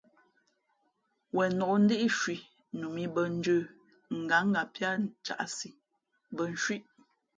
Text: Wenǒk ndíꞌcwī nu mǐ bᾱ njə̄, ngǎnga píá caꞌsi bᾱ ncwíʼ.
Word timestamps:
Wenǒk 1.35 1.73
ndíꞌcwī 1.83 2.37
nu 2.77 2.85
mǐ 2.95 3.03
bᾱ 3.13 3.21
njə̄, 3.35 3.61
ngǎnga 4.21 4.61
píá 4.73 4.89
caꞌsi 5.25 5.69
bᾱ 6.35 6.43
ncwíʼ. 6.53 6.83